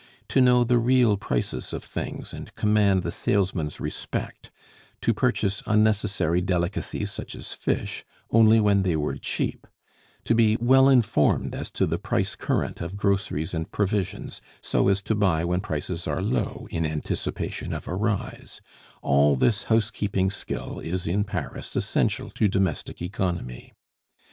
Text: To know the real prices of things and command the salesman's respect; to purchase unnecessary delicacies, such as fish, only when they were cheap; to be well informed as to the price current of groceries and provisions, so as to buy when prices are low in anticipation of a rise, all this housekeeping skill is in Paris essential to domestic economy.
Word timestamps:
To 0.29 0.41
know 0.41 0.63
the 0.63 0.79
real 0.79 1.15
prices 1.15 1.73
of 1.73 1.83
things 1.83 2.33
and 2.33 2.55
command 2.55 3.03
the 3.03 3.11
salesman's 3.11 3.79
respect; 3.79 4.49
to 5.01 5.13
purchase 5.13 5.61
unnecessary 5.67 6.41
delicacies, 6.41 7.11
such 7.11 7.35
as 7.35 7.53
fish, 7.53 8.03
only 8.31 8.59
when 8.59 8.81
they 8.81 8.95
were 8.95 9.17
cheap; 9.17 9.67
to 10.23 10.33
be 10.33 10.57
well 10.59 10.89
informed 10.89 11.53
as 11.53 11.69
to 11.73 11.85
the 11.85 11.99
price 11.99 12.33
current 12.35 12.81
of 12.81 12.97
groceries 12.97 13.53
and 13.53 13.71
provisions, 13.71 14.41
so 14.59 14.87
as 14.87 15.03
to 15.03 15.13
buy 15.13 15.45
when 15.45 15.61
prices 15.61 16.07
are 16.07 16.19
low 16.23 16.67
in 16.71 16.83
anticipation 16.83 17.71
of 17.71 17.87
a 17.87 17.93
rise, 17.93 18.59
all 19.03 19.35
this 19.35 19.65
housekeeping 19.65 20.31
skill 20.31 20.79
is 20.79 21.05
in 21.05 21.23
Paris 21.23 21.75
essential 21.75 22.31
to 22.31 22.47
domestic 22.47 23.03
economy. 23.03 23.71